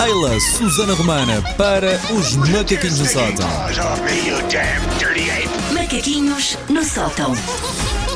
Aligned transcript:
Ayla, 0.00 0.40
Susana 0.40 0.94
Romana, 0.94 1.42
para 1.58 2.00
os 2.14 2.34
macaquinhos 2.34 3.00
do 3.00 3.06
sótão. 3.06 3.46
Macaquinhos 5.74 6.56
no 6.70 6.82
sótão. 6.82 7.34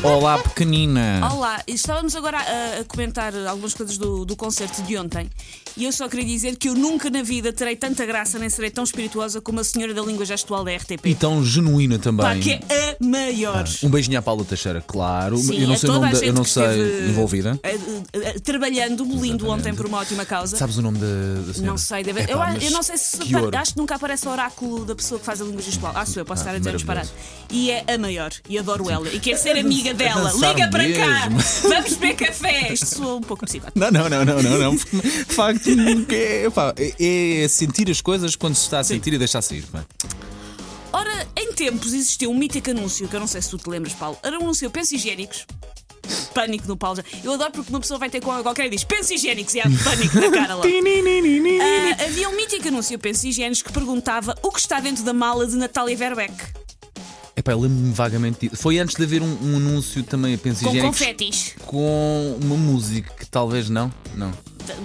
Olá, 0.04 0.38
pequenina. 0.38 1.26
Olá, 1.32 1.62
estávamos 1.66 2.14
agora 2.14 2.36
a, 2.36 2.80
a 2.80 2.84
comentar 2.84 3.34
algumas 3.48 3.72
coisas 3.72 3.96
do, 3.96 4.26
do 4.26 4.36
concerto 4.36 4.82
de 4.82 4.98
ontem 4.98 5.30
e 5.78 5.84
eu 5.84 5.92
só 5.92 6.06
queria 6.10 6.26
dizer 6.26 6.56
que 6.56 6.68
eu 6.68 6.74
nunca 6.74 7.08
na 7.08 7.22
vida 7.22 7.54
terei 7.54 7.74
tanta 7.74 8.04
graça 8.04 8.38
nem 8.38 8.50
serei 8.50 8.70
tão 8.70 8.84
espirituosa 8.84 9.40
como 9.40 9.60
a 9.60 9.64
senhora 9.64 9.94
da 9.94 10.02
língua 10.02 10.26
gestual 10.26 10.62
da 10.62 10.76
RTP. 10.76 11.06
E 11.06 11.14
tão 11.14 11.42
genuína 11.42 11.98
também. 11.98 12.24
Pá, 12.26 12.36
que 12.36 12.52
é 12.52 12.90
a 13.00 13.04
maior. 13.04 13.64
Um 13.82 13.88
beijinho 13.88 14.18
à 14.18 14.22
Paula 14.22 14.44
Teixeira, 14.44 14.84
claro. 14.86 15.38
Sim, 15.38 15.62
eu 15.62 15.68
não 15.68 15.74
a 15.74 15.78
sei 15.78 15.88
o 15.88 15.92
nome 15.94 16.08
a 16.08 16.12
da, 16.12 16.18
eu 16.18 16.32
não 16.34 16.44
sei 16.44 16.64
esteve, 16.64 17.08
envolvida. 17.10 17.58
eh, 17.62 17.78
eh, 18.12 18.38
trabalhando, 18.40 19.04
lindo 19.04 19.48
ontem 19.48 19.74
por 19.74 19.86
uma 19.86 19.98
ótima 19.98 20.26
causa. 20.26 20.54
Sabes 20.56 20.76
o 20.76 20.82
nome 20.82 20.98
da, 20.98 21.06
da 21.46 21.54
senhora? 21.54 21.70
Não 21.70 21.78
sei, 21.78 22.04
deve... 22.04 22.20
Epá, 22.20 22.54
eu, 22.54 22.60
eu 22.60 22.70
não 22.70 22.82
sei 22.82 22.98
se 22.98 23.16
acho 23.56 23.72
que 23.72 23.78
nunca 23.78 23.94
aparece 23.94 24.28
o 24.28 24.30
oráculo 24.30 24.84
da 24.84 24.94
pessoa 24.94 25.18
que 25.18 25.24
faz 25.24 25.40
a 25.40 25.44
língua 25.44 25.62
gestual. 25.62 25.92
Ah, 25.96 26.04
sou 26.04 26.20
eu, 26.20 26.26
posso 26.26 26.42
estar 26.42 26.54
a 26.54 26.58
dizer 26.58 26.76
disparado. 26.76 27.08
E 27.50 27.70
é 27.70 27.84
a 27.88 27.96
maior, 27.96 28.30
e 28.48 28.58
adoro 28.58 28.90
ela. 28.90 29.08
E 29.08 29.18
quer 29.18 29.36
ser 29.36 29.56
amiga 29.58 29.93
Liga 30.54 30.68
para 30.70 30.92
cá, 30.92 31.28
vamos 31.62 31.94
beber 31.94 32.16
café. 32.16 32.72
Isto 32.72 32.86
soa 32.86 33.14
um 33.16 33.20
pouco 33.20 33.44
psicótico. 33.46 33.78
Não, 33.78 33.90
não, 33.90 34.08
não, 34.08 34.24
não, 34.24 34.42
não, 34.42 34.58
não. 34.58 34.74
De 34.76 35.24
facto, 35.34 35.68
é, 36.10 36.50
pá, 36.50 36.74
é- 36.76 37.42
é 37.44 37.48
sentir 37.48 37.90
as 37.90 38.00
coisas 38.00 38.36
quando 38.36 38.54
se 38.54 38.62
está 38.62 38.80
a 38.80 38.84
sentir 38.84 39.12
e 39.14 39.18
deixar 39.18 39.42
sair. 39.42 39.62
pá. 39.64 39.84
Ora, 40.92 41.26
em 41.36 41.52
tempos 41.52 41.92
existiu 41.92 42.30
um 42.30 42.36
mítico 42.36 42.70
anúncio, 42.70 43.08
que 43.08 43.16
eu 43.16 43.20
não 43.20 43.26
sei 43.26 43.42
se 43.42 43.50
tu 43.50 43.58
te 43.58 43.68
lembras, 43.68 43.92
Paulo. 43.94 44.16
Era 44.22 44.38
um 44.38 44.42
anúncio 44.42 44.70
pensos 44.70 44.92
higiênicos. 44.92 45.46
Pânico 46.34 46.68
no 46.68 46.76
Paulo. 46.76 47.02
Eu 47.22 47.32
adoro 47.32 47.50
porque 47.50 47.70
uma 47.70 47.80
pessoa 47.80 47.98
vai 47.98 48.10
ter 48.10 48.20
com 48.20 48.30
água 48.30 48.42
qualquer 48.44 48.66
e 48.66 48.70
diz 48.70 48.84
pensos 48.84 49.10
higiênicos 49.12 49.54
e 49.54 49.60
há 49.60 49.64
pânico 49.64 50.20
na 50.20 50.30
cara 50.30 50.54
lá. 50.56 50.62
Ah, 51.62 52.04
havia 52.04 52.28
um 52.28 52.36
mítico 52.36 52.68
anúncio 52.68 52.98
pensos 52.98 53.24
higiênicos 53.24 53.62
que 53.62 53.72
perguntava 53.72 54.36
o 54.42 54.50
que 54.52 54.60
está 54.60 54.80
dentro 54.80 55.02
da 55.02 55.12
mala 55.14 55.46
de 55.46 55.56
Natália 55.56 55.96
Verbeck. 55.96 56.32
Epá, 57.36 57.50
eu 57.52 57.60
lembro-me 57.60 57.92
vagamente 57.92 58.48
disso. 58.48 58.62
Foi 58.62 58.78
antes 58.78 58.94
de 58.94 59.02
haver 59.02 59.20
um, 59.20 59.26
um 59.42 59.56
anúncio 59.56 60.02
também 60.04 60.34
a 60.34 60.38
pensos 60.38 60.62
Com 60.62 60.78
confetis. 60.80 61.54
com 61.66 62.38
uma 62.40 62.56
música 62.56 63.12
que 63.18 63.26
talvez 63.26 63.68
não. 63.68 63.92
Não. 64.14 64.32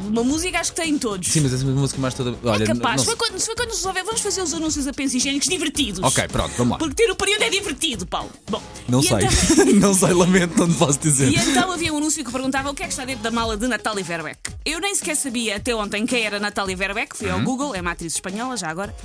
Uma 0.08 0.23
música 0.25 0.59
acho 0.59 0.73
que 0.73 0.81
tem 0.81 0.91
em 0.95 0.97
todos. 0.97 1.30
Sim, 1.30 1.41
mas 1.41 1.53
essa 1.53 1.64
música 1.64 2.02
mais 2.02 2.14
toda. 2.14 2.36
Olha, 2.44 2.64
é 2.64 2.66
capaz. 2.66 2.97
não- 2.97 3.06
Foi 3.06 3.16
quando, 3.16 3.39
foi 3.39 3.56
quando 3.56 3.69
nos 3.69 3.78
resolveu. 3.78 4.03
Vamos 4.03 4.19
fazer 4.19 4.41
os 4.41 4.53
anúncios 4.53 4.88
a 4.88 4.91
pensos 4.94 5.16
higiênicos 5.16 5.47
divertidos. 5.47 6.03
Ok, 6.03 6.28
pronto, 6.28 6.52
vamos 6.58 6.72
lá. 6.73 6.78
Porque 6.80 6.95
ter 6.95 7.09
o 7.09 7.16
período 7.16 7.44
é 7.44 7.50
divertido, 7.50 8.06
Paulo. 8.06 8.30
Bom, 8.50 8.61
Não 8.89 9.02
sei. 9.02 9.19
então- 9.19 9.66
não 9.80 9.94
sei, 9.94 10.11
lamento, 10.13 10.58
não 10.59 10.67
te 10.67 10.75
posso 10.75 11.00
dizer. 11.00 11.30
E 11.31 11.36
então 11.36 11.72
havia 11.72 11.94
um 11.94 11.97
anúncio 11.97 12.25
que 12.25 12.31
perguntava 12.31 12.69
o 12.69 12.73
que 12.73 12.84
é 12.84 12.88
que 12.88 12.91
está 12.91 13.06
dentro 13.06 13.23
da 13.23 13.31
mala 13.31 13.56
de 13.56 13.67
Natália 13.67 14.03
Verbeck. 14.03 14.39
Eu 14.70 14.80
nem 14.80 14.94
sequer 14.94 15.16
sabia 15.16 15.56
até 15.56 15.73
ontem 15.75 16.06
quem 16.06 16.23
era 16.23 16.39
Natália 16.39 16.75
Verbeck, 16.75 17.17
fui 17.17 17.28
Uhum. 17.28 17.34
ao 17.34 17.42
Google, 17.42 17.75
é 17.75 17.81
uma 17.81 17.92
atriz 17.92 18.14
espanhola 18.14 18.56
já 18.56 18.70
agora. 18.70 18.95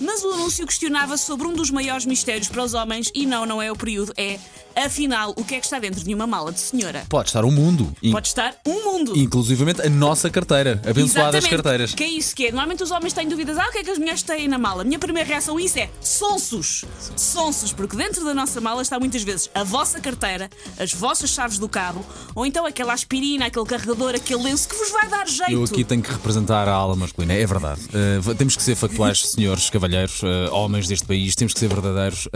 Mas 0.00 0.22
o 0.24 0.32
anúncio 0.32 0.66
questionava 0.66 1.16
sobre 1.16 1.46
um 1.46 1.52
dos 1.54 1.70
maiores 1.70 2.04
mistérios 2.04 2.48
para 2.48 2.62
os 2.62 2.74
homens, 2.74 3.10
e 3.14 3.24
não, 3.24 3.46
não 3.46 3.62
é 3.62 3.70
o 3.70 3.76
período, 3.76 4.12
é 4.16 4.38
afinal 4.74 5.32
o 5.36 5.44
que 5.44 5.54
é 5.54 5.58
que 5.60 5.66
está 5.66 5.78
dentro 5.78 6.02
de 6.02 6.12
uma 6.14 6.26
mala 6.26 6.50
de 6.50 6.58
senhora. 6.60 7.04
Pode 7.08 7.28
estar 7.28 7.44
o 7.44 7.50
mundo. 7.52 7.94
In- 8.02 8.10
Pode 8.10 8.28
estar 8.28 8.54
um 8.66 8.82
mundo. 8.84 9.16
Inclusivamente 9.16 9.80
a 9.82 9.88
nossa 9.88 10.28
carteira. 10.30 10.80
Abençoadas 10.84 11.34
Exatamente. 11.44 11.50
carteiras. 11.50 11.94
Que 11.94 12.04
é 12.04 12.08
isso 12.08 12.34
que 12.34 12.46
é? 12.46 12.50
Normalmente 12.50 12.82
os 12.82 12.90
homens 12.90 13.12
têm 13.12 13.28
dúvidas. 13.28 13.58
Ah, 13.58 13.68
o 13.68 13.72
que 13.72 13.78
é 13.78 13.84
que 13.84 13.90
as 13.90 13.98
mulheres 13.98 14.22
têm 14.22 14.48
na 14.48 14.58
mala? 14.58 14.82
A 14.82 14.84
minha 14.84 14.98
primeira 14.98 15.28
reação 15.28 15.56
a 15.56 15.62
isso 15.62 15.78
é 15.78 15.88
sonsos. 16.00 16.84
Sonsos, 17.16 17.72
porque 17.72 17.96
dentro 17.96 18.24
da 18.24 18.34
nossa 18.34 18.60
mala 18.60 18.82
está 18.82 18.98
muitas 18.98 19.22
vezes 19.22 19.50
a 19.54 19.62
vossa 19.62 20.00
carteira, 20.00 20.48
as 20.78 20.92
vossas 20.92 21.30
chaves 21.30 21.58
do 21.58 21.68
carro, 21.68 22.04
ou 22.34 22.44
então 22.46 22.64
aquela 22.66 22.92
aspirina, 22.92 23.46
aquele 23.46 23.66
carregador, 23.66 24.14
aquele 24.14 24.42
lenço 24.42 24.68
que 24.68 24.74
vos 24.74 24.90
vai 24.90 25.08
dar 25.12 25.28
jeito. 25.28 25.52
Eu 25.52 25.62
aqui 25.64 25.84
tenho 25.84 26.02
que 26.02 26.10
representar 26.10 26.66
a 26.68 26.72
ala 26.72 26.96
masculina, 26.96 27.34
é 27.34 27.46
verdade. 27.46 27.80
Uh, 28.26 28.34
temos 28.34 28.56
que 28.56 28.62
ser 28.62 28.74
factuais, 28.74 29.20
senhores, 29.30 29.70
cavalheiros, 29.70 30.22
uh, 30.22 30.52
homens 30.52 30.88
deste 30.88 31.06
país, 31.06 31.34
temos 31.36 31.52
que 31.54 31.60
ser 31.60 31.68
verdadeiros. 31.68 32.26
Uh, 32.26 32.30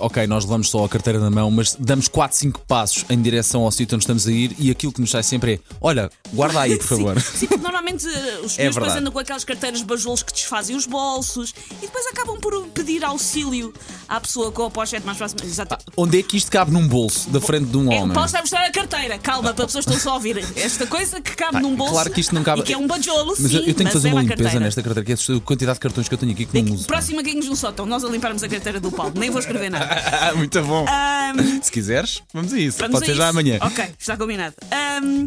ok, 0.00 0.26
nós 0.26 0.44
levamos 0.44 0.70
só 0.70 0.84
a 0.84 0.88
carteira 0.88 1.18
na 1.20 1.30
mão, 1.30 1.50
mas 1.50 1.76
damos 1.78 2.08
4, 2.08 2.36
5 2.36 2.60
passos 2.66 3.04
em 3.08 3.20
direção 3.20 3.62
ao 3.62 3.70
sítio 3.70 3.94
onde 3.96 4.02
estamos 4.04 4.26
a 4.26 4.32
ir 4.32 4.54
e 4.58 4.70
aquilo 4.70 4.92
que 4.92 5.00
nos 5.00 5.10
sai 5.10 5.22
sempre 5.22 5.54
é: 5.54 5.58
olha, 5.80 6.10
guarda 6.32 6.60
aí, 6.60 6.76
por 6.78 6.86
favor. 6.86 7.20
Sim, 7.20 7.46
sim, 7.46 7.56
normalmente 7.60 8.06
os 8.06 8.12
senhores 8.12 8.56
verdade. 8.56 8.74
depois 8.74 8.96
andam 8.96 9.12
com 9.12 9.18
aquelas 9.18 9.44
carteiras 9.44 9.82
bajolos 9.82 10.22
que 10.22 10.32
desfazem 10.32 10.74
os 10.76 10.86
bolsos 10.86 11.54
e 11.82 11.86
depois 11.86 12.06
acabam 12.06 12.38
por 12.40 12.66
pedir 12.68 13.04
auxílio 13.04 13.72
à 14.08 14.20
pessoa 14.20 14.50
com 14.50 14.64
a 14.64 14.70
pochete 14.70 15.04
mais 15.04 15.18
próxima. 15.18 15.40
Exato. 15.44 15.76
Onde 15.96 16.18
é 16.18 16.22
que 16.22 16.36
isto 16.36 16.50
cabe 16.50 16.70
num 16.72 16.86
bolso 16.88 17.28
da 17.30 17.40
frente 17.40 17.66
de 17.66 17.76
um 17.76 17.92
É, 17.92 17.96
homem? 18.00 18.14
posso 18.14 18.26
estar 18.26 18.38
a 18.38 18.42
mostrar 18.42 18.64
a 18.66 18.70
carteira, 18.70 19.18
calma, 19.18 19.52
para 19.52 19.66
pessoas 19.66 19.84
que 19.84 19.92
estão 19.92 20.02
só 20.02 20.10
a 20.12 20.14
ouvir. 20.14 20.38
Esta 20.56 20.86
coisa 20.86 21.20
que 21.20 21.34
cabe 21.36 21.58
Ah, 21.58 21.60
num 21.60 21.74
bolso. 21.76 21.94
Claro 21.96 22.10
que 22.10 22.20
isto 22.20 22.34
não 22.34 22.42
cabe- 22.42 22.60
E 22.60 22.64
que 22.64 22.72
é 22.72 22.76
um 22.78 22.86
bajolo, 22.86 23.34
Mas 23.38 23.50
sim, 23.50 23.56
eu, 23.56 23.62
eu 23.64 23.74
tenho 23.74 23.88
que 23.88 23.92
fazer 23.92 24.08
é 24.08 24.12
uma 24.12 24.22
limpeza 24.22 24.42
carteira. 24.42 24.64
nesta 24.64 24.82
carteira, 24.82 25.04
que 25.06 25.12
é 25.12 25.36
a 25.36 25.40
quantidade 25.40 25.76
de 25.76 25.80
cartões 25.80 26.08
que 26.08 26.14
eu 26.14 26.18
tenho 26.18 26.32
aqui 26.32 26.44
que 26.46 26.62
não 26.62 26.74
uso. 26.74 26.86
Próxima 26.86 27.22
Guinhos 27.22 27.46
no 27.46 27.56
sótão, 27.56 27.86
nós 27.86 28.04
a 28.04 28.08
limparmos 28.08 28.42
a 28.42 28.48
carteira 28.48 28.78
do 28.80 28.90
Paulo. 28.92 29.12
Nem 29.16 29.30
vou 29.30 29.40
escrever 29.40 29.70
nada. 29.70 29.86
Muito 30.36 30.62
bom. 30.62 30.84
Ahm, 30.88 31.60
Se 31.62 31.70
quiseres, 31.72 32.22
vamos 32.32 32.52
a 32.52 32.58
isso. 32.58 32.78
vamos 32.78 32.92
Pode 33.00 33.04
a 33.04 33.06
ser 33.08 33.14
já 33.14 33.24
isso. 33.24 33.30
amanhã. 33.30 33.58
Ok, 33.62 33.84
está 33.98 34.16
combinado. 34.16 34.54
Ahm, 34.70 35.26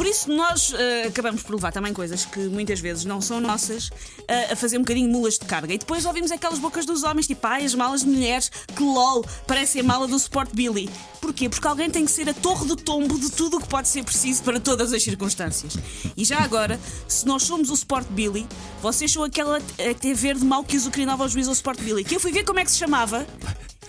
por 0.00 0.06
isso, 0.06 0.32
nós 0.32 0.72
ah, 0.72 1.08
acabamos 1.08 1.42
por 1.42 1.56
levar 1.56 1.72
também 1.72 1.92
coisas 1.92 2.24
que 2.24 2.38
muitas 2.48 2.80
vezes 2.80 3.04
não 3.04 3.20
são 3.20 3.38
nossas 3.38 3.90
ah, 4.26 4.54
a 4.54 4.56
fazer 4.56 4.78
um 4.78 4.80
bocadinho 4.80 5.10
mulas 5.12 5.34
de 5.34 5.44
carga. 5.44 5.74
E 5.74 5.76
depois 5.76 6.06
ouvimos 6.06 6.32
aquelas 6.32 6.58
bocas 6.58 6.86
dos 6.86 7.02
homens, 7.02 7.26
tipo, 7.26 7.46
ai, 7.46 7.66
as 7.66 7.74
malas 7.74 8.00
de 8.00 8.06
mulheres, 8.06 8.50
que 8.74 8.82
lol, 8.82 9.22
parece 9.46 9.78
a 9.78 9.82
mala 9.82 10.08
do 10.08 10.16
Sport 10.16 10.54
Billy. 10.54 10.88
Porquê? 11.20 11.50
Porque 11.50 11.68
alguém 11.68 11.90
tem 11.90 12.06
que 12.06 12.10
ser 12.10 12.26
a 12.30 12.32
torre 12.32 12.66
do 12.66 12.76
tombo 12.76 13.18
de 13.18 13.30
tudo 13.30 13.58
o 13.58 13.60
que 13.60 13.68
pode 13.68 13.88
ser 13.88 14.02
preciso 14.02 14.42
para 14.42 14.58
todas 14.58 14.90
as 14.94 15.02
circunstâncias. 15.02 15.76
E 16.16 16.24
já 16.24 16.38
agora, 16.38 16.80
se 17.06 17.26
nós 17.26 17.42
somos 17.42 17.68
o 17.68 17.74
Sport 17.74 18.08
Billy, 18.08 18.46
vocês 18.80 19.12
são 19.12 19.22
aquela 19.22 19.58
ET 19.76 20.02
verde 20.14 20.46
mau 20.46 20.64
que 20.64 20.78
azucrinava 20.78 21.26
o 21.26 21.28
juiz 21.28 21.46
ao 21.46 21.52
Sport 21.52 21.78
Billy. 21.78 22.04
Que 22.04 22.16
eu 22.16 22.20
fui 22.20 22.32
ver 22.32 22.44
como 22.44 22.58
é 22.58 22.64
que 22.64 22.70
se 22.70 22.78
chamava. 22.78 23.26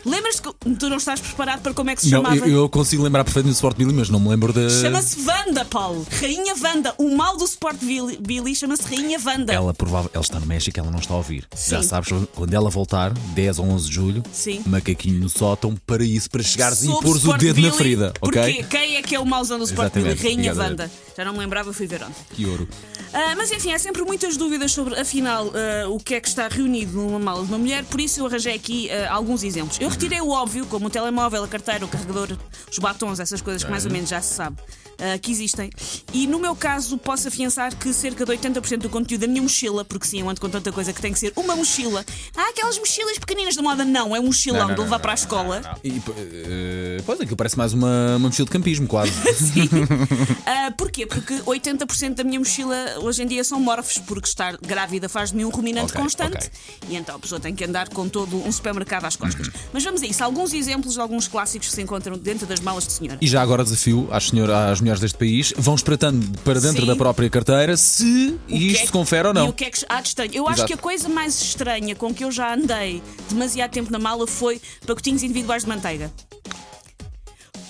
Lembras-te 0.06 0.42
que 0.42 0.76
tu 0.76 0.90
não 0.90 0.98
estás 0.98 1.20
preparado 1.20 1.62
para 1.62 1.74
como 1.74 1.90
é 1.90 1.96
que 1.96 2.02
se 2.02 2.10
Não, 2.12 2.24
chamava? 2.24 2.48
eu, 2.48 2.56
eu 2.56 2.70
consigo 2.70 3.04
lembrar 3.04 3.24
perfeitamente 3.24 3.54
do 3.54 3.58
Sport 3.58 3.78
Billy, 3.78 3.94
mas 3.94 4.10
não 4.10 4.20
me 4.20 4.30
lembro 4.30 4.52
da. 4.52 4.70
Chama-se 4.70 5.18
Wanda, 5.28 5.66
Paulo. 5.66 6.06
Rainha 6.20 6.56
Wanda. 6.62 6.94
O 6.98 7.16
mal 7.16 7.38
do 7.38 7.46
Sport 7.46 7.78
Billy, 7.82 8.18
Billy 8.18 8.56
chama-se 8.56 8.84
Rainha 8.84 9.20
Wanda. 9.24 9.54
Ela 9.54 9.74
provável, 9.74 10.10
ela 10.14 10.24
está 10.24 10.40
no 10.40 10.46
México, 10.46 10.80
ela 10.80 10.90
não 10.92 11.00
está 11.00 11.14
a 11.14 11.18
ouvir. 11.18 11.48
Já 11.52 11.82
Sim. 11.82 11.88
sabes, 11.88 12.10
quando 12.34 12.54
ela 12.54 12.70
voltar, 12.70 13.14
10 13.14 13.60
ou 13.60 13.66
11 13.66 13.88
de 13.88 13.94
julho, 13.94 14.24
Sim. 14.34 14.64
macaquinho 14.66 15.20
no 15.20 15.30
sótão 15.30 15.76
para 15.86 16.04
isso, 16.04 16.30
para 16.30 16.42
chegares 16.44 16.82
e 16.82 16.86
Sobre 16.88 17.06
pôres 17.06 17.24
o 17.24 17.34
dedo 17.38 17.62
na 17.62 17.68
Billy, 17.68 17.72
ferida, 17.72 18.14
ok? 18.22 18.42
Porque 18.42 18.64
quem 18.78 18.96
é 18.96 19.02
que 19.02 19.16
é 19.16 19.20
o 19.20 19.26
mauzão 19.26 19.58
do 19.58 19.66
Sport 19.66 19.94
Billy? 19.94 20.08
Exatamente, 20.10 20.36
Rainha 20.36 20.52
exatamente. 20.52 20.82
Wanda. 20.82 20.92
Já 21.18 21.26
não 21.26 21.34
me 21.34 21.40
lembrava, 21.40 21.74
fui 21.74 21.86
ver 21.88 22.02
ontem. 22.04 22.16
Que 22.36 22.46
ouro. 22.46 22.68
Ah, 23.14 23.34
mas 23.36 23.52
enfim, 23.52 23.74
há 23.74 23.80
sempre 23.80 24.04
muitas 24.04 24.38
dúvidas 24.38 24.72
sobre, 24.72 24.98
afinal, 25.00 25.52
ah, 25.54 25.90
o 25.90 26.00
que 26.00 26.16
é 26.16 26.22
que 26.22 26.28
está 26.28 26.48
reunido 26.48 26.94
numa 26.94 27.20
mala 27.20 27.44
de 27.44 27.50
uma 27.50 27.58
mulher, 27.58 27.84
por 27.86 28.00
isso 28.00 28.22
eu 28.22 28.26
arranjei 28.26 28.56
aqui 28.56 28.90
ah, 28.90 29.14
alguns 29.14 29.44
exemplos. 29.44 29.78
Eu 29.80 29.91
retirei 29.92 30.22
o 30.22 30.30
óbvio, 30.30 30.66
como 30.66 30.88
o 30.88 30.90
telemóvel, 30.90 31.44
a 31.44 31.48
carteira, 31.48 31.86
o 31.86 31.88
carregador, 31.88 32.38
os 32.72 32.80
batons, 32.80 33.20
essas 33.20 33.42
coisas 33.42 33.64
que 33.64 33.70
mais 33.70 33.86
ou 33.86 33.92
menos 33.92 34.10
já 34.10 34.22
se 34.22 34.34
sabe. 34.34 34.58
ah, 35.00 35.18
que 35.18 35.32
existem, 35.32 35.70
e 36.14 36.28
no 36.28 36.38
meu 36.40 36.56
caso 36.56 36.96
posso 36.98 37.28
afiançar 37.28 37.76
que 37.76 37.92
cerca 37.94 38.24
de 38.26 38.32
80% 38.32 38.78
do 38.78 38.90
conteúdo 38.90 39.22
da 39.22 39.28
minha 39.28 39.42
mochila, 39.42 39.84
porque 39.84 40.06
sim, 40.06 40.22
eu 40.22 40.30
ando 40.30 40.40
com 40.40 40.48
tanta 40.50 40.72
coisa 40.72 40.94
que 40.94 41.02
tem 41.02 41.12
que 41.12 41.18
ser 41.20 41.34
uma 41.36 41.56
mochila. 41.56 42.06
Ah, 42.36 42.50
aquelas 42.50 42.78
mochilas 42.78 43.18
pequeninas 43.18 43.56
de 43.56 43.62
moda, 43.62 43.84
não, 43.84 44.16
é 44.16 44.20
um 44.20 44.26
mochilão 44.28 44.74
de 44.74 44.80
levar 44.80 45.00
para 45.00 45.12
a 45.12 45.16
escola. 45.16 45.80
E, 45.84 46.00
eh, 46.18 47.02
pois 47.06 47.20
aquilo 47.20 47.36
parece 47.36 47.58
mais 47.58 47.74
uma, 47.74 48.16
uma 48.18 48.28
mochila 48.30 48.46
de 48.46 48.52
campismo, 48.52 48.88
quase. 48.88 49.12
Ah, 50.46 50.72
porquê? 50.78 51.06
Porque 51.06 51.34
80% 51.42 52.16
da 52.16 52.24
minha 52.24 52.40
mochila 52.40 52.76
hoje 53.02 53.24
em 53.24 53.28
dia 53.28 53.44
são 53.44 53.60
morfos, 53.60 53.98
porque 54.00 54.28
estar 54.28 54.58
grávida 54.58 55.08
faz 55.10 55.32
de 55.32 55.38
mim 55.38 55.46
um 55.46 55.50
ruminante 55.50 55.92
Ok, 55.94 56.02
constante 56.02 56.38
ok. 56.38 56.50
e 56.90 56.96
então 56.96 57.16
a 57.16 57.20
pessoa 57.20 57.40
tem 57.40 57.56
que 57.56 57.64
andar 57.64 57.90
com 57.90 58.08
todo 58.08 58.36
um 58.38 58.52
supermercado 58.52 59.06
às 59.06 59.16
costas. 59.16 59.50
Mas 59.82 59.86
vamos 59.86 60.04
a 60.04 60.06
isso, 60.06 60.24
alguns 60.24 60.54
exemplos 60.54 60.94
de 60.94 61.00
alguns 61.00 61.28
clássicos 61.28 61.70
que 61.70 61.74
se 61.74 61.82
encontram 61.82 62.16
dentro 62.16 62.46
das 62.46 62.60
malas 62.60 62.86
de 62.86 62.94
senhora. 62.94 63.18
E 63.20 63.26
já 63.26 63.42
agora 63.42 63.64
desafio 63.64 64.08
às, 64.12 64.28
senhora, 64.28 64.72
às 64.72 64.80
mulheres 64.80 65.02
deste 65.02 65.18
país, 65.18 65.52
vão 65.58 65.74
espreitando 65.74 66.24
para 66.44 66.60
dentro 66.60 66.82
Sim. 66.82 66.86
da 66.88 66.96
própria 66.96 67.28
carteira 67.32 67.76
se 67.76 68.38
O 68.48 68.48
que 68.48 68.56
isto 68.68 68.76
é 68.76 68.80
se 68.82 68.86
que- 68.86 68.92
confere 68.92 69.30
ou 69.30 69.34
não. 69.34 69.48
E 69.48 69.50
o 69.50 69.54
que 69.54 69.66
é 69.66 69.72
que 69.72 69.84
há 69.90 70.00
de 70.00 70.10
estranho? 70.10 70.32
Eu 70.36 70.46
acho 70.48 70.58
Exato. 70.60 70.68
que 70.68 70.74
a 70.74 70.78
coisa 70.78 71.10
mais 71.10 71.42
estranha 71.42 71.96
com 71.96 72.14
que 72.14 72.24
eu 72.24 72.32
já 72.32 72.54
andei 72.54 73.02
demasiado 73.28 73.72
tempo 73.72 73.92
na 73.92 73.98
mala 73.98 74.28
foi 74.28 74.62
pacotinhos 74.86 75.24
individuais 75.24 75.64
de 75.64 75.70
manteiga. 75.70 76.12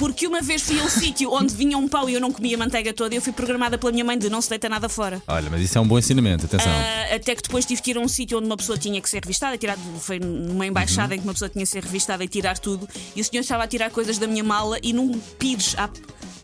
Porque 0.02 0.26
uma 0.26 0.42
vez 0.42 0.64
fui 0.64 0.80
a 0.80 0.84
um 0.84 0.90
sítio 0.90 1.32
onde 1.32 1.54
vinha 1.54 1.78
um 1.78 1.88
pão 1.88 2.10
e 2.10 2.16
eu 2.16 2.20
não 2.20 2.32
comia 2.32 2.58
manteiga 2.58 2.92
toda 2.92 3.14
e 3.14 3.18
eu 3.20 3.22
fui 3.22 3.32
programada 3.32 3.78
pela 3.78 3.92
minha 3.92 4.04
mãe 4.04 4.18
de 4.18 4.32
não 4.32 4.42
se 4.42 4.50
deita 4.50 4.68
nada 4.68 4.90
fora. 4.90 5.22
Olha, 5.28 5.48
mas 5.48 5.62
isso 5.62 5.78
é 5.78 5.82
um 5.82 5.88
bom 5.88 6.00
ensinamento, 6.00 6.48
atenção. 6.48 6.72
Ah, 6.72 7.14
até 7.14 7.36
que 7.36 7.44
depois 7.44 7.64
tive 7.66 7.84
que 7.84 7.92
ir 7.92 7.98
a 7.98 8.00
um 8.00 8.08
sítio 8.08 8.40
onde 8.40 8.48
uma 8.48 8.58
pessoa 8.58 8.80
tinha 8.80 9.00
que 9.00 9.08
ser 9.08 9.22
revistada, 9.22 9.56
tirar, 9.60 9.78
foi 10.00 10.18
numa 10.18 10.66
embaixada 10.66 11.14
em 11.14 11.20
que 11.20 11.24
uma 11.24 11.34
pessoa 11.34 11.50
tinha 11.50 11.64
que 11.64 11.70
ser 11.70 11.84
revistada 11.84 12.24
e 12.24 12.28
tirar 12.28 12.58
tudo, 12.58 12.90
e 13.16 13.22
o 13.22 13.24
senhor 13.24 13.42
estava 13.42 13.64
a 13.64 13.68
tirar 13.68 13.92
coisas 13.92 14.18
da 14.18 14.26
minha 14.26 14.44
mala 14.44 14.80
e 14.82 14.92
num 14.92 15.12
pires 15.38 15.76
à- 15.78 15.88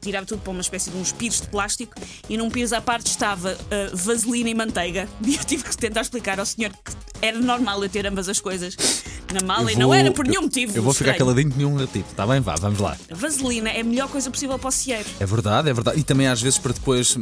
tirava 0.01 0.27
tudo 0.27 0.39
para 0.43 0.51
uma 0.51 0.61
espécie 0.61 0.91
de 0.91 0.97
uns 0.97 1.11
pires 1.11 1.41
de 1.41 1.47
plástico 1.47 1.95
e 2.29 2.37
num 2.37 2.51
pires 2.51 2.71
à 2.73 2.79
parte 2.79 3.07
estava 3.07 3.57
ah, 3.71 3.89
vaselina 3.91 4.51
e 4.51 4.53
manteiga. 4.53 5.09
E 5.25 5.35
eu 5.35 5.43
tive 5.43 5.63
que 5.63 5.75
tentar 5.75 6.01
explicar 6.01 6.39
ao 6.39 6.45
senhor 6.45 6.71
que 6.71 6.91
era 7.23 7.39
normal 7.39 7.81
eu 7.83 7.89
ter 7.89 8.05
ambas 8.05 8.29
as 8.29 8.39
coisas 8.39 8.77
na 9.33 9.45
mala 9.45 9.71
e 9.71 9.75
não 9.75 9.93
era 9.93 10.11
por 10.11 10.25
nenhum 10.25 10.35
eu- 10.39 10.41
motivo. 10.43 10.75
Eu 10.77 10.83
vou 10.83 10.93
ficar 10.93 11.11
estranho. 11.11 11.31
caladinho 11.35 11.53
nenhum 11.57 11.85
tipo. 11.87 12.09
Está 12.09 12.25
bem, 12.27 12.39
vá, 12.41 12.55
vamos 12.55 12.79
lá. 12.79 12.95
Vaselina 13.11 13.69
é 13.69 13.81
a 13.81 13.83
melhor 13.83 14.07
coisa 14.09 14.29
possível 14.31 14.57
para 14.57 14.69
o 14.69 14.71
cieiro. 14.71 15.07
É 15.19 15.25
verdade, 15.25 15.69
é 15.69 15.73
verdade. 15.73 15.99
E 15.99 16.03
também 16.03 16.27
às 16.27 16.41
vezes 16.41 16.57
para 16.59 16.73
depois. 16.73 17.17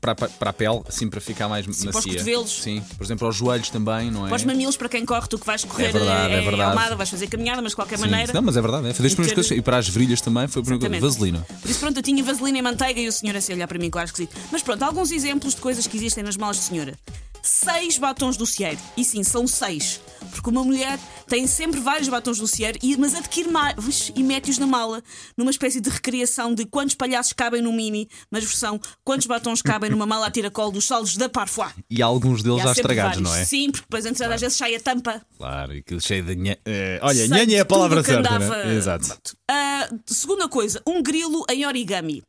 para, 0.00 0.16
para, 0.16 0.50
a 0.50 0.52
pele, 0.52 0.82
assim 0.88 1.08
para 1.08 1.20
ficar 1.20 1.48
mais 1.48 1.64
macia. 1.64 1.90
para 1.90 1.98
os 2.00 2.04
cotovelos. 2.04 2.62
Sim, 2.62 2.82
por 2.98 3.04
exemplo, 3.04 3.24
aos 3.24 3.36
joelhos 3.36 3.70
também, 3.70 4.10
não 4.10 4.26
é? 4.26 4.28
Para 4.30 4.36
os 4.36 4.44
mamilos, 4.44 4.76
para 4.76 4.88
quem 4.88 5.06
corre, 5.06 5.28
tu 5.28 5.38
que 5.38 5.46
vais 5.46 5.62
correr 5.62 5.84
É 5.86 5.92
verdade, 5.92 6.34
é 6.34 6.38
é, 6.38 6.40
verdade. 6.40 6.62
almada, 6.70 6.96
vais 6.96 7.08
fazer 7.08 7.28
caminhada, 7.28 7.62
mas 7.62 7.70
de 7.70 7.76
qualquer 7.76 7.98
Sim. 7.98 8.06
maneira. 8.10 8.32
Não, 8.32 8.42
mas 8.42 8.56
é 8.56 8.60
verdade, 8.60 8.88
é. 8.88 8.94
Foi 8.94 9.04
das 9.04 9.12
E 9.12 9.14
primeiras 9.14 9.28
ter- 9.28 9.34
coisas. 9.48 9.58
E 9.58 9.62
para 9.62 9.76
as 9.78 9.88
virilhas 9.88 10.20
também 10.20 10.48
foi 10.48 10.60
a 10.60 10.64
primeira 10.64 10.88
coisa. 10.98 11.06
Vaselina. 11.06 11.46
Por 11.60 11.70
isso, 11.70 11.78
pronto, 11.78 11.96
eu 11.98 12.02
tinha 12.02 12.24
vaselina 12.24 12.58
e 12.58 12.62
manteiga 12.62 13.00
e 13.00 13.06
o 13.06 13.12
senhor 13.12 13.36
assim 13.36 13.52
olhar 13.52 13.68
para 13.68 13.78
mim, 13.78 13.90
claro 13.90 14.06
esquisito. 14.06 14.36
Mas 14.50 14.60
pronto, 14.60 14.82
alguns 14.82 15.12
exemplos 15.12 15.54
de 15.54 15.60
coisas 15.60 15.86
que 15.86 15.96
existem 15.96 16.24
nas 16.24 16.36
malas 16.36 16.56
de 16.56 16.64
senhora. 16.64 16.94
Seis 17.42 17.98
batons 17.98 18.36
do 18.36 18.46
Cieiro. 18.46 18.78
E 18.96 19.04
sim, 19.04 19.22
são 19.24 19.46
seis. 19.46 20.00
Porque 20.30 20.48
uma 20.48 20.62
mulher 20.62 20.98
tem 21.26 21.46
sempre 21.46 21.80
vários 21.80 22.08
batons 22.08 22.38
do 22.38 22.46
Cieiro, 22.46 22.78
mas 22.98 23.14
adquire 23.14 23.50
mais 23.50 24.12
e 24.14 24.22
mete-os 24.22 24.58
na 24.58 24.66
mala, 24.66 25.02
numa 25.36 25.50
espécie 25.50 25.80
de 25.80 25.90
recriação 25.90 26.54
de 26.54 26.64
quantos 26.64 26.94
palhaços 26.94 27.32
cabem 27.32 27.60
no 27.60 27.72
mini, 27.72 28.08
mas 28.30 28.44
versão 28.44 28.80
quantos 29.04 29.26
batons 29.26 29.60
cabem 29.60 29.90
numa 29.90 30.06
mala 30.06 30.26
a 30.26 30.30
tiracolo 30.30 30.70
dos 30.72 30.84
saldos 30.86 31.16
da 31.16 31.28
Parfois. 31.28 31.72
E 31.90 32.00
alguns 32.00 32.42
deles 32.42 32.60
E 32.60 32.64
já 32.64 32.72
estragados, 32.72 33.16
vários. 33.16 33.28
não 33.30 33.34
é? 33.36 33.44
Sim, 33.44 33.70
porque 33.70 33.84
depois 33.86 34.06
antes 34.06 34.20
às 34.22 34.40
vezes 34.40 34.56
sai 34.56 34.74
a 34.76 34.80
tampa. 34.80 35.20
Claro, 35.36 35.74
e 35.74 35.78
aquilo 35.78 36.00
cheio 36.00 36.22
de. 36.24 36.36
nhe- 36.36 36.58
eh, 36.64 37.00
olha, 37.02 37.26
nhanha 37.26 37.56
é 37.58 37.60
a 37.60 37.64
palavra 37.64 38.02
certa, 38.04 38.20
andava- 38.36 38.64
né? 38.64 38.74
Exato. 38.76 39.08
Ah, 39.50 39.88
segunda 40.06 40.48
coisa, 40.48 40.80
um 40.86 41.02
grilo 41.02 41.44
em 41.50 41.66
origami. 41.66 42.22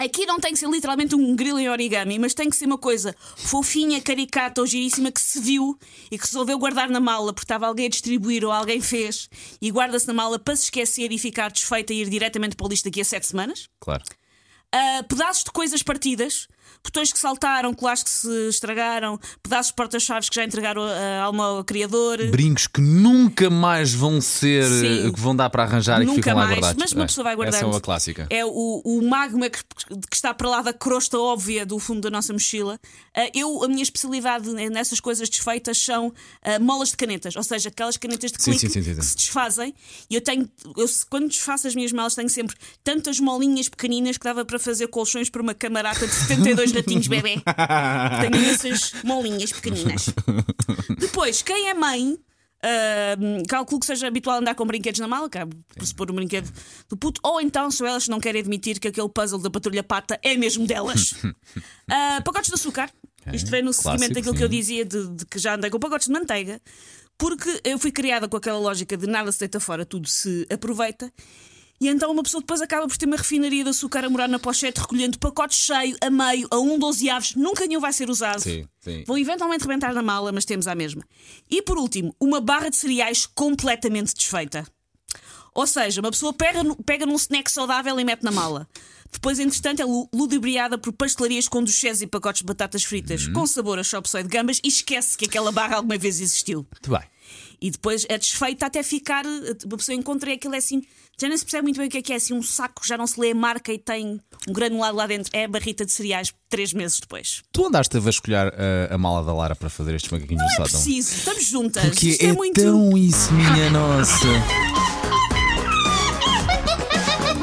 Aqui 0.00 0.24
não 0.24 0.40
tem 0.40 0.54
que 0.54 0.58
ser 0.58 0.66
literalmente 0.66 1.14
um 1.14 1.36
grilo 1.36 1.58
em 1.58 1.68
origami, 1.68 2.18
mas 2.18 2.32
tem 2.32 2.48
que 2.48 2.56
ser 2.56 2.64
uma 2.64 2.78
coisa 2.78 3.14
fofinha, 3.36 4.00
caricata 4.00 4.62
ou 4.62 4.66
giríssima 4.66 5.12
que 5.12 5.20
se 5.20 5.38
viu 5.38 5.78
e 6.10 6.16
que 6.16 6.24
resolveu 6.24 6.58
guardar 6.58 6.88
na 6.88 6.98
mala 6.98 7.34
porque 7.34 7.44
estava 7.44 7.66
alguém 7.66 7.84
a 7.84 7.90
distribuir 7.90 8.42
ou 8.42 8.50
alguém 8.50 8.80
fez 8.80 9.28
e 9.60 9.70
guarda-se 9.70 10.06
na 10.06 10.14
mala 10.14 10.38
para 10.38 10.56
se 10.56 10.64
esquecer 10.64 11.12
e 11.12 11.18
ficar 11.18 11.50
desfeita 11.50 11.92
e 11.92 12.00
ir 12.00 12.08
diretamente 12.08 12.56
para 12.56 12.64
o 12.64 12.70
lixo 12.70 12.84
daqui 12.84 13.02
a 13.02 13.04
sete 13.04 13.26
semanas. 13.26 13.68
Claro. 13.78 14.02
Ah, 14.72 15.04
pedaços 15.06 15.44
de 15.44 15.50
coisas 15.50 15.82
partidas, 15.82 16.48
botões 16.82 17.12
que 17.12 17.18
saltaram, 17.18 17.72
colares 17.74 18.02
que 18.02 18.10
se 18.10 18.48
estragaram, 18.48 19.18
pedaços 19.42 19.68
de 19.68 19.74
porta-chaves 19.76 20.28
que 20.28 20.36
já 20.36 20.44
entregaram 20.44 20.82
a 20.82 21.22
alma 21.22 21.44
ao 21.46 21.64
criador. 21.64 22.18
Brincos 22.30 22.66
que 22.66 22.80
nunca 22.80 23.48
mais 23.50 23.92
vão 23.92 24.20
ser. 24.20 24.64
Sim. 24.66 25.08
eh, 25.08 25.12
que 25.12 25.20
vão 25.20 25.34
dar 25.34 25.50
para 25.50 25.62
arranjar 25.64 25.98
e 25.98 26.04
que 26.04 26.06
Nunca 26.06 26.16
ficam 26.22 26.34
lá 26.36 26.44
mais, 26.46 26.58
guardados. 26.58 26.82
mas 26.82 26.92
uma 26.92 27.04
É, 27.04 27.06
pessoa 27.06 27.24
vai 27.24 27.36
guardando. 27.36 27.54
Essa 27.54 27.64
é 27.64 27.68
uma 27.68 27.80
clássica. 27.80 28.26
É 28.30 28.44
o, 28.44 28.82
o 28.84 29.02
magma 29.08 29.48
que, 29.50 29.58
que 30.08 30.14
está 30.16 30.32
para 30.34 30.48
lá 30.48 30.62
da 30.62 30.72
crosta 30.72 31.18
óbvia 31.18 31.64
do 31.66 31.78
fundo 31.78 32.00
da 32.02 32.10
nossa 32.10 32.32
mochila. 32.32 32.78
Ah, 33.14 33.28
eu, 33.34 33.62
a 33.64 33.68
minha 33.68 33.82
especialidade 33.82 34.48
nessas 34.70 35.00
coisas 35.00 35.28
desfeitas 35.28 35.78
são 35.78 36.12
molas 36.60 36.90
de 36.90 36.96
canetas, 36.96 37.36
ou 37.36 37.42
seja, 37.42 37.68
aquelas 37.68 37.96
canetas 37.96 38.32
de 38.32 38.42
Sim, 38.42 38.50
clique 38.52 38.60
sim, 38.60 38.68
sim, 38.68 38.82
sim, 38.82 38.94
sim. 38.94 39.00
que 39.00 39.06
se 39.06 39.16
desfazem. 39.16 39.74
E 40.08 40.14
eu 40.14 40.20
tenho, 40.20 40.48
eu, 40.76 40.86
quando 41.08 41.28
desfaço 41.28 41.66
as 41.66 41.74
minhas 41.74 41.92
malas, 41.92 42.14
tenho 42.14 42.28
sempre 42.28 42.56
tantas 42.82 43.18
molinhas 43.20 43.68
pequeninas 43.68 44.16
que 44.18 44.24
dava 44.24 44.44
para 44.44 44.58
fazer 44.58 44.88
colchões 44.88 45.30
para 45.30 45.40
uma 45.42 45.54
camarata 45.54 46.06
de 46.06 46.12
72 46.12 46.59
ratinhos 46.72 47.06
bebê. 47.08 47.42
Tenho 48.20 48.36
imensas 48.36 48.92
molinhas 49.04 49.52
pequeninas. 49.52 50.10
Depois, 50.98 51.42
quem 51.42 51.68
é 51.68 51.74
mãe. 51.74 52.18
ah, 52.62 53.16
calculo 53.48 53.80
que 53.80 53.86
seja 53.86 54.06
habitual 54.06 54.38
andar 54.38 54.54
com 54.54 54.66
brinquedos 54.66 55.00
na 55.00 55.08
mala, 55.08 55.28
cabe 55.30 55.56
pressupor 55.74 56.10
um 56.10 56.14
brinquedo 56.14 56.50
do 56.88 56.96
puto, 56.96 57.20
ou 57.24 57.40
então 57.40 57.70
são 57.70 57.86
elas 57.86 58.04
que 58.04 58.10
não 58.10 58.20
querem 58.20 58.40
admitir 58.40 58.78
que 58.78 58.88
aquele 58.88 59.08
puzzle 59.08 59.40
da 59.40 59.50
patrulha 59.50 59.82
pata 59.82 60.18
é 60.22 60.36
mesmo 60.36 60.66
delas. 60.66 61.14
Ah, 61.92 62.22
pacotes 62.24 62.48
de 62.48 62.54
açúcar. 62.54 62.88
Isto 63.32 63.50
vem 63.50 63.62
no 63.62 63.72
clássico, 63.72 63.90
seguimento 63.90 64.14
daquilo 64.14 64.34
que 64.36 64.44
eu 64.44 64.48
sim. 64.48 64.56
dizia 64.56 64.84
de, 64.84 65.08
de 65.08 65.26
que 65.26 65.38
já 65.40 65.56
andei 65.56 65.68
com 65.70 65.78
pacotes 65.80 66.06
de 66.06 66.12
manteiga, 66.12 66.60
porque 67.18 67.60
eu 67.64 67.78
fui 67.78 67.92
criada 67.92 68.28
com 68.28 68.36
aquela 68.36 68.58
lógica 68.58 68.96
de 68.96 69.06
nada 69.06 69.30
se 69.30 69.40
deita 69.40 69.60
fora, 69.60 69.84
tudo 69.84 70.08
se 70.08 70.46
aproveita. 70.50 71.12
E 71.80 71.88
então 71.88 72.12
uma 72.12 72.22
pessoa 72.22 72.42
depois 72.42 72.60
acaba 72.60 72.86
por 72.86 72.96
ter 72.98 73.06
uma 73.06 73.16
refinaria 73.16 73.64
de 73.64 73.70
açúcar 73.70 74.04
a 74.04 74.10
morar 74.10 74.28
na 74.28 74.38
pochete, 74.38 74.78
recolhendo 74.80 75.18
pacotes 75.18 75.58
cheio, 75.58 75.96
a 76.02 76.10
meio, 76.10 76.46
a 76.50 76.58
um, 76.58 76.78
12 76.78 77.08
aves, 77.08 77.34
nunca 77.34 77.66
nenhum 77.66 77.80
vai 77.80 77.92
ser 77.92 78.10
usado. 78.10 78.40
Sim, 78.40 78.66
sim. 78.80 79.02
Vão 79.06 79.16
eventualmente 79.16 79.62
rebentar 79.62 79.94
na 79.94 80.02
mala, 80.02 80.30
mas 80.30 80.44
temos 80.44 80.66
a 80.66 80.74
mesma. 80.74 81.02
E 81.50 81.62
por 81.62 81.78
último, 81.78 82.14
uma 82.20 82.38
barra 82.38 82.68
de 82.68 82.76
cereais 82.76 83.24
completamente 83.24 84.12
desfeita. 84.14 84.66
Ou 85.54 85.66
seja, 85.66 86.00
uma 86.02 86.10
pessoa 86.10 86.32
pega, 86.34 86.60
pega 86.84 87.06
num 87.06 87.16
snack 87.16 87.50
saudável 87.50 87.98
e 87.98 88.04
mete 88.04 88.22
na 88.22 88.30
mala. 88.30 88.68
Depois, 89.10 89.38
entretanto, 89.40 89.80
é 89.80 89.84
lu- 89.84 90.08
ludibriada 90.14 90.78
por 90.78 90.92
pastelarias 90.92 91.48
com 91.48 91.64
duchés 91.64 92.00
e 92.02 92.06
pacotes 92.06 92.42
de 92.42 92.46
batatas 92.46 92.84
fritas 92.84 93.26
Uhum. 93.26 93.32
com 93.32 93.46
sabor 93.46 93.78
a 93.78 93.82
chop 93.82 94.08
suey 94.08 94.22
de 94.22 94.28
gambas 94.28 94.60
e 94.62 94.68
esquece 94.68 95.16
que 95.18 95.24
aquela 95.24 95.50
barra 95.50 95.76
alguma 95.76 95.98
vez 95.98 96.20
existiu. 96.20 96.58
Muito 96.70 96.90
bem. 96.90 97.02
E 97.62 97.70
depois 97.70 98.06
é 98.08 98.16
desfeita 98.16 98.66
até 98.66 98.82
ficar. 98.82 99.24
Uma 99.26 99.76
pessoa 99.76 99.94
encontra 99.94 100.30
e 100.30 100.34
aquilo 100.34 100.54
é 100.54 100.58
assim. 100.58 100.82
Já 101.20 101.28
não 101.28 101.36
se 101.36 101.44
percebe 101.44 101.64
muito 101.64 101.76
bem 101.76 101.88
o 101.88 101.90
que 101.90 101.98
é 101.98 102.02
que 102.02 102.12
é 102.12 102.16
assim. 102.16 102.32
Um 102.32 102.42
saco, 102.42 102.80
já 102.86 102.96
não 102.96 103.06
se 103.06 103.20
lê 103.20 103.32
a 103.32 103.34
marca 103.34 103.70
e 103.70 103.78
tem 103.78 104.18
um 104.48 104.52
granulado 104.52 104.96
lá 104.96 105.06
dentro. 105.06 105.30
É 105.34 105.44
a 105.44 105.48
barrita 105.48 105.84
de 105.84 105.92
cereais 105.92 106.32
três 106.48 106.72
meses 106.72 106.98
depois. 106.98 107.42
Tu 107.52 107.66
andaste 107.66 107.94
a 107.96 108.00
vasculhar 108.00 108.50
a, 108.54 108.94
a 108.94 108.96
mala 108.98 109.22
da 109.22 109.34
Lara 109.34 109.54
para 109.54 109.68
fazer 109.68 109.94
estes 109.94 110.10
macaquinhos 110.10 110.42
no 110.42 110.48
Não 110.48 110.64
é 110.64 110.68
preciso, 110.68 111.14
estamos 111.14 111.44
juntas. 111.44 111.84
Porque 111.84 112.08
Isto 112.08 112.24
é, 112.24 112.28
é, 112.28 112.32
muito. 112.32 112.62
tão 112.62 112.96
isso, 112.96 113.32
minha 113.34 113.70
nossa. 113.70 114.26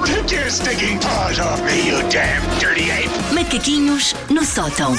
Take 0.05 0.33
your 0.35 0.49
stinking 0.49 0.99
paws 0.99 1.39
off 1.39 1.61
me, 1.63 1.87
you 1.87 1.97
damn 2.09 2.41
dirty 2.59 2.89
ape! 2.91 3.33
Macaquinhos 3.33 4.15
no 4.29 4.43
sótão. 4.43 4.93